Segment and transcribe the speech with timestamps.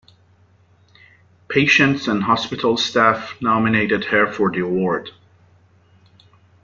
[1.47, 5.11] Patients and hospital staff nominated her for the award.